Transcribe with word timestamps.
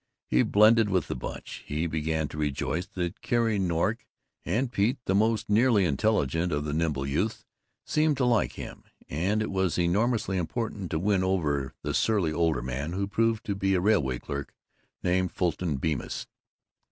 He 0.25 0.41
blended 0.41 0.89
with 0.89 1.07
the 1.09 1.15
Bunch. 1.15 1.63
He 1.67 1.85
began 1.85 2.27
to 2.29 2.37
rejoice 2.39 2.87
that 2.87 3.21
Carrie 3.21 3.59
Nork 3.59 4.07
and 4.43 4.71
Pete, 4.71 4.97
the 5.05 5.13
most 5.13 5.47
nearly 5.47 5.85
intelligent 5.85 6.51
of 6.51 6.65
the 6.65 6.73
nimble 6.73 7.05
youths, 7.05 7.45
seemed 7.85 8.17
to 8.17 8.25
like 8.25 8.53
him; 8.53 8.83
and 9.09 9.43
it 9.43 9.51
was 9.51 9.77
enormously 9.77 10.37
important 10.39 10.89
to 10.89 10.97
win 10.97 11.23
over 11.23 11.75
the 11.83 11.93
surly 11.93 12.33
older 12.33 12.63
man, 12.63 12.93
who 12.93 13.05
proved 13.05 13.45
to 13.45 13.53
be 13.53 13.75
a 13.75 13.79
railway 13.79 14.17
clerk 14.17 14.55
named 15.03 15.31
Fulton 15.33 15.77
Bemis. 15.77 16.25